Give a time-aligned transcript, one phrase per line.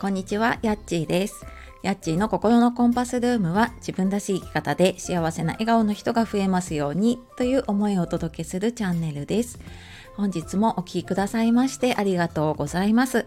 [0.00, 1.44] こんにちは、やっちーです。
[1.82, 9.58] やっちーの心のコンパスルームは自分らしい生き方で幸せな笑顔の人が増えますようにという思いをお届けするチャンネルです。
[10.16, 13.26] 本日もお聴きくださいましてありがとうございます。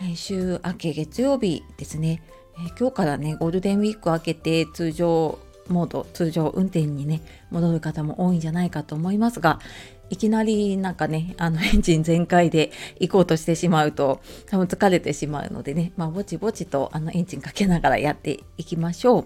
[0.00, 2.22] え、週明け月曜日ですね、
[2.56, 9.60] え、今日からね、ゴールデンウィーク明けて通常モード通常運転にね戻る方も多いんじゃないかと思いますが
[10.12, 19.24] いきなりなんかねあの エンジン全開で行こうとしてしまうと多分疲れてしまうのでね、まあ、ぼちぼちとあのエンジンかけながらやっていきましょう。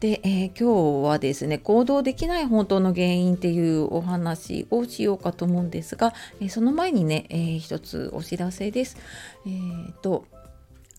[0.00, 8.96] で、えー、今日はですね行動できない本当の原因っていうお話をしようかと思うんですが、えー、その前にね、えー、一つお知らせです。
[9.46, 10.24] えーと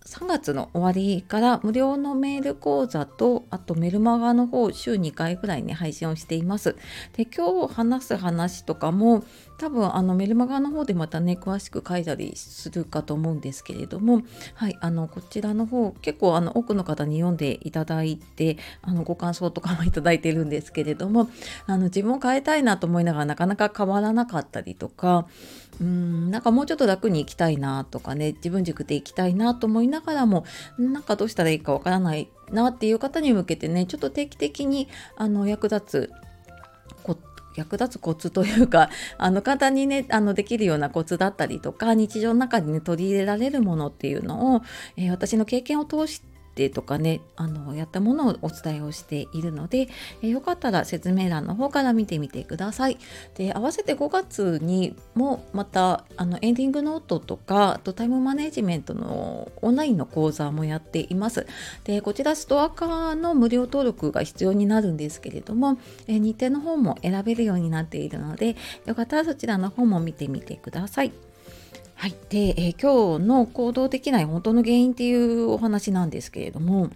[0.08, 6.78] 3月の終わりから無料のメール講座とあとメルマガの方週2回ぐらいね配信をしています。
[7.18, 9.26] で今日話す話とかも
[9.58, 14.22] 多分あのメルマガの方でまたね詳しく書いたりするかと思うんですけれども
[14.54, 21.30] はいあのこちらの方結構あの多くの方に読んでいただいてあのご感想とかもいただいてるんですけれども
[21.66, 25.28] あの自分を変えたいなと思いながらなかなか変わらなかったりとか
[25.82, 30.46] うんなんかもうちょっと楽に生きたいなとかね自分軸で生きたいなと思いながらも
[30.78, 36.12] なんかどうしたらいいかわからないなっていう方に向けてねちょっと定期的にあの役立つ
[37.58, 44.62] 役立つコツというか あの簡単にねあのできるようなコツだったりとか日常の中にね取り入れられるものっていうのを、
[44.96, 49.88] えー、私の経験を通して定とかねあのやったものをお伝えをしているので、
[50.24, 52.98] えよかったら説明欄の方から見てみてください。
[53.36, 61.46] で合わせて5月にもまたあのエンディングノートとかあとタイムマネジメントのオンラインの講座もやっています。
[61.84, 71.27] でこちらストア化の無料登録が必要になるんですけれども、え日程の方も選べるようになっているのでよかったらそちらの方も見てみてください。
[72.00, 76.92] はい、で、えー、今日の行動できない本当の原因っていうお話なんですけれども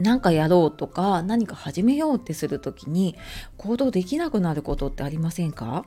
[0.00, 3.16] 何かやろうとか何か始めようってする時に
[3.56, 5.84] 行動できなくなることってありませんか？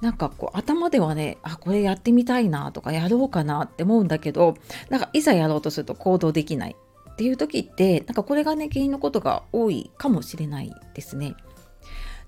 [0.00, 4.56] なんかこう頭ではねあこれやってみたいなとかやろうかなって思うんだけど
[4.88, 6.76] なんかいざやろうとすると行動できない
[7.10, 11.34] っていう時ってなんかこれがね原因のことが多いかもしれないですね。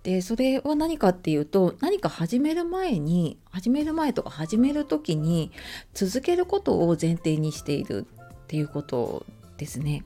[0.02, 5.50] でそれは何かっていうと何か始める前に始める前とか始める時に
[5.94, 9.26] 続けることを前提にしているっていうこと
[9.56, 10.04] ですね。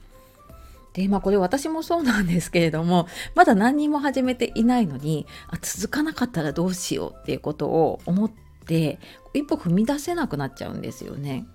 [0.94, 8.30] でまあこれ私もそうなんですけれどもまだ何にも始めていないのにあ続かなかったらどうしようっていうことを思っ
[8.66, 8.98] て
[9.32, 11.46] 一歩踏み出せなくなっちゃうんですよね。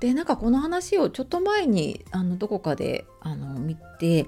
[0.00, 4.26] でなんかこの話をちょっと前にあのどこかであの見て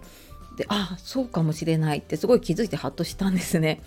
[0.57, 3.83] であそうかもしれないってすごい気づいてハッとしたんですね。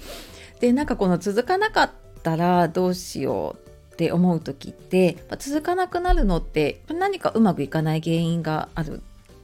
[0.60, 1.92] でなんかこの続かなかっ
[2.24, 9.00] たらどうしようって思う時って、ま、続かなくなるのって何かうまくいかない原因があるっ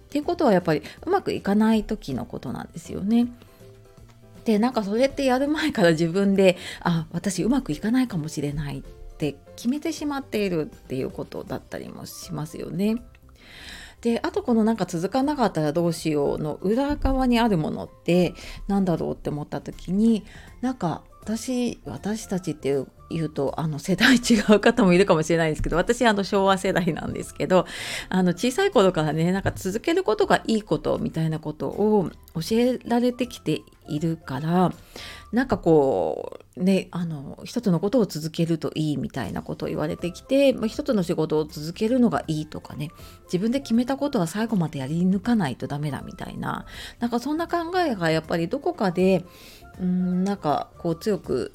[0.10, 3.28] ていうことはやっぱりうまくいかない時のことなんですよね。
[4.46, 12.98] でなんかそれってやる前から自分であ私うまくいかないかもしれないって決めてしまっているっていうことだったりもしますよね。
[14.06, 18.36] であとこのなんか続かなかったらどうしようの裏側にあるものって
[18.68, 20.24] 何だろうって思った時に
[20.62, 27.66] なんか私私たちっていう言うとあの世代違う方もいるかもしれないですけど私あの昭和世代なんですけど
[28.10, 34.74] あの小さい頃からねなんか続けることがいいことみたいなことを教えられてきているから
[35.32, 42.90] なんかこうねあの一つのことを続けるといいみたいなことを言われてきて、まあ、一つの仕事を続けるのがいいとかね
[43.26, 46.66] 自分で決めたことは最後までやり抜かないとダメだみたいな
[47.00, 49.26] なんかそんな考えがやっぱりどこかで
[49.80, 51.52] うんなんかこう強く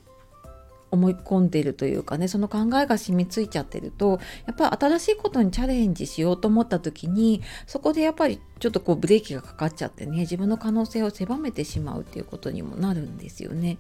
[0.91, 13.79] 思い込んでるというかねその考えが染みついちゃってるとやっぱり新しいことにチャレンジしようと思った時にそこでやっぱりちょっとこうブレーキがかかっちゃってね自分の可能性を狭めてしまうっていうことにもなるんですよね。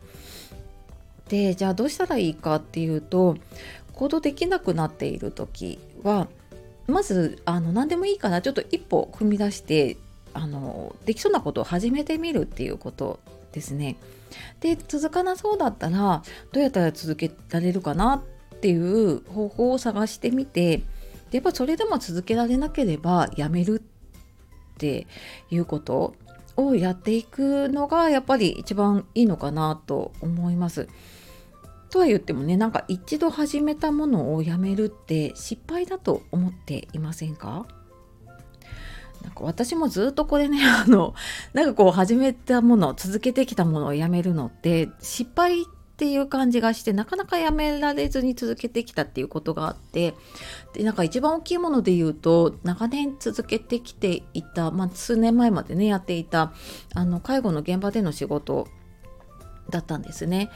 [1.28, 3.36] でじゃあどうしたらいいかっていうと
[3.92, 6.28] 行動できなくなっている時は
[6.89, 9.97] まずあの何でもいいからちょっと一歩踏み出して
[10.33, 13.21] あのできそうなことを始めてみるっていうこと
[13.52, 13.97] ですね。
[14.60, 18.22] で続かなそうだったらどうやったら続けられるかな
[18.54, 20.78] っていう方法を探してみて
[21.30, 25.06] でやっぱそれでも続けられなければやめるって
[25.50, 26.14] いうこと
[26.56, 30.88] をやっていくのがやっぱり一番いいのかなと思います。
[31.91, 37.66] とは言ってもねなんか一度始めたものをやめるって失敗だと思っていませんか？
[39.22, 41.15] なんか私もずっとこれね あの
[41.53, 45.67] なんかこう始めたもの続けてきたものをやめるのって失敗っ
[46.01, 50.15] ていう感じがしてなかなかやめられずに続けてきたっていうことがあって
[50.72, 56.53] でなんか一番大きいもので言うと長年続けてきていた、まあ、数年前までねやっていた
[56.95, 58.67] あの介護の現場での仕事
[59.69, 60.51] だったんですね。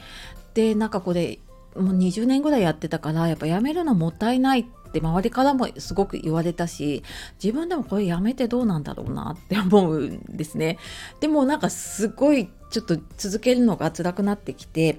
[0.55, 1.39] でなんかこれ
[1.75, 4.65] もう20年ぐらいやってたからやっぱやめるのもったいないっ
[4.99, 7.03] て周りからもすごく言われたし
[7.43, 10.77] 自分でもこれやめてどうなんだろうなって思うんですね。
[11.19, 14.97] でもなんかすごいちょっと続けるのが辛くなってきて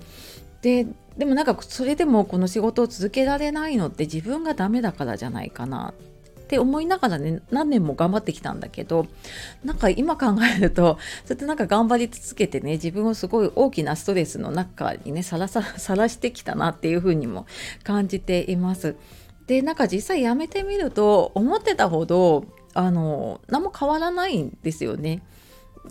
[0.62, 5.94] ででもなんかそれでもこの仕事を続けられないのって自分がダメだからじゃないかな
[6.46, 9.08] って思いながらね何年も頑張ってきたんだけど
[9.64, 10.26] なんか今考
[10.56, 15.62] えるとそうやってなんか頑張り続けてね自分をすごい大きなストレスの中にねさらさ
[15.96, 17.46] らしてきたなっていうふうにも
[17.82, 18.94] 感じています。
[19.46, 22.44] でなんか実際やめてみると思ってたほど
[22.75, 25.22] あの何も変わらないんですよね。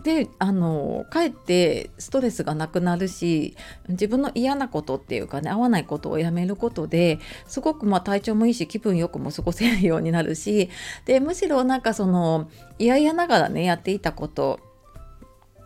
[0.04, 3.56] であのかえってストレスがなくなるし
[3.88, 10.70] 自分の嫌なことっていうかね合わないことをやめることですごくま体調もいいし気分よくも過ごせるようになるし
[11.06, 14.60] でむしろなんかその嫌々ながらねやっていたこと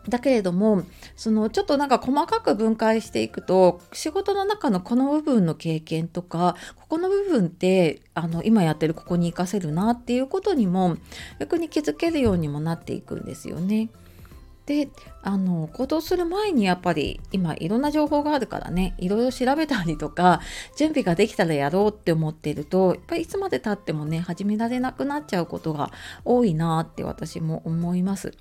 [0.10, 0.84] だけれども
[1.16, 10.98] そのちょっとなんか細かく分解していくと仕事の中のこの部分の経験とかここの部分ってあの今やってるここに活かせるなっていうことにも
[11.40, 13.90] 逆に気づけるようにもなっていくんですよね。
[14.70, 14.88] で
[15.24, 20.42] あの行動する前にやっぱり今いろんな情報があるからねいろいろ調べたりとか
[20.78, 25.92] 準備ができたらやろうって思ってるとやっぱりいつまでたってもね始められなくなっちゃうことが
[26.24, 28.32] 多いなって私も思います。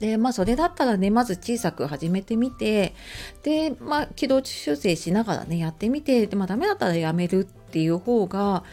[0.00, 2.94] でまあそれだったらねまず小さく始めてみて
[3.42, 8.64] でまあ軌道修正しながらねやってみてでまあダメだったらやめるっていう方が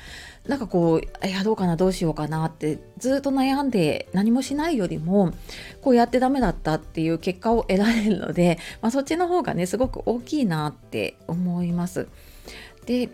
[0.47, 5.33] なんかこうやろうかなどうしようかなってずっと悩んで何もしないよりも
[5.81, 12.07] こうやってダメだったっていう結果を得られるので、まあ、そっちの方がねすごく大きいなって思います。
[12.85, 13.09] で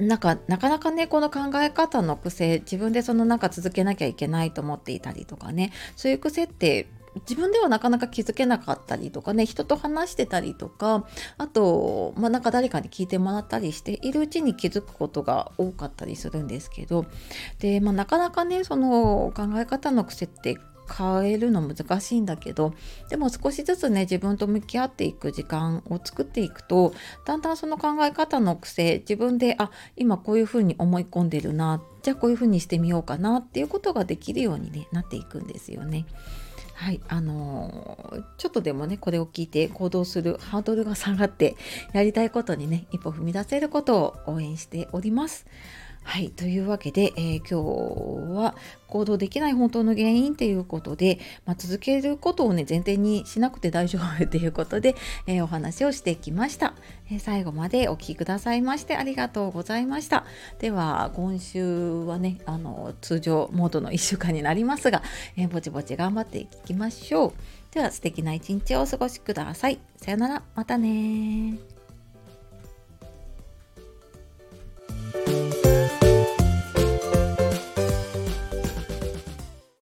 [0.00, 5.72] なんかなかなかねこの考え方の癖自分でそのなんか続けなきゃいけないと思っていたりとかね。
[5.96, 6.88] そういう癖って
[7.28, 11.06] 自分ではなかなか気づけなかったりとかね人と話してたりとか
[11.38, 17.06] あと、まあ、なんか誰かに聞いてもらったりしているうちに気づくことが多かったりするんですけど。
[17.58, 20.56] で、まあ、なかなかねその考え方の癖って
[20.90, 22.74] 変えるの難しいんだけど
[23.08, 26.92] でも少しずつね自分と向き合っていく時間を作っていくと
[27.24, 36.06] だんだんその考え方の癖自分であ今こういうふうに思い込んでるなじゃあこういうふうにしてみようかなっていうことができるように、ね、なっていくんですよね。
[36.74, 41.56] はい、あのー、ちょっとでもねこれを聞いて行動するハードルが下がって
[41.92, 45.44] やりたいことにね一歩踏み出せることを応援しております。
[46.10, 46.30] はい。
[46.30, 48.56] というわけで、えー、今日は
[48.88, 54.96] 行動できない本当の原因ということで、まあ、続けることをね、前提にしなくて大丈夫ということで、
[55.28, 56.74] えー、お話をしてきました、
[57.12, 60.24] えー、最後までお聴きくださいましてありがとうございました。
[60.58, 65.04] では、今週はね、あの、通常モードの1週間になりますが、
[65.36, 67.32] えぼちぼち頑張っていきましょう。
[67.72, 69.78] では、素敵な一日をお過ごしください。
[69.96, 71.69] さよなら、またね